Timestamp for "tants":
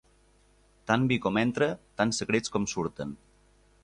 2.01-2.21